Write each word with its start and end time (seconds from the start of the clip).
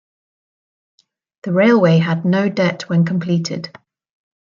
The 1.43 1.51
railway 1.51 1.99
had 1.99 2.25
no 2.25 2.49
debt 2.49 2.89
when 2.89 3.05
completed. 3.05 3.69